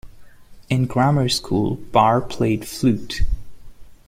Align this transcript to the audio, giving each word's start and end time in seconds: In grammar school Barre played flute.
In 0.67 0.87
grammar 0.87 1.29
school 1.29 1.75
Barre 1.75 2.21
played 2.21 2.67
flute. 2.67 3.21